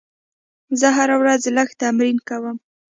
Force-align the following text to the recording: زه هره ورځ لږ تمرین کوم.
زه 0.79 0.87
هره 0.97 1.15
ورځ 1.21 1.41
لږ 1.57 1.69
تمرین 1.81 2.17
کوم. 2.29 2.57